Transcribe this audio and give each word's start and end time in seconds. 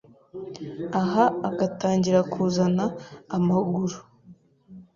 Aha 1.01 1.25
agatangira 1.49 2.19
kuzana 2.31 2.85
amaguru 3.37 3.97